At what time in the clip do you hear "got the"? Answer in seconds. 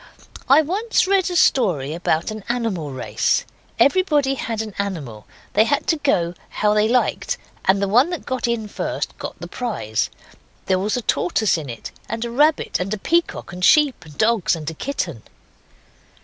9.19-9.47